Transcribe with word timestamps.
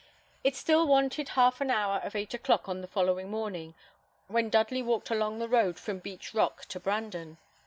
It 0.43 0.55
still 0.55 0.87
wanted 0.87 1.29
half 1.37 1.61
an 1.61 1.69
hour 1.69 1.99
of 1.99 2.15
eight 2.15 2.33
o'clock 2.33 2.67
on 2.67 2.81
the 2.81 2.87
following 2.87 3.29
morning, 3.29 3.75
when 4.29 4.49
Dudley 4.49 4.81
walked 4.81 5.11
along 5.11 5.37
the 5.37 5.47
road 5.47 5.77
from 5.77 5.99
Beach 5.99 6.33
Rock 6.33 6.65
to 6.69 6.79
Brandon. 6.79 7.37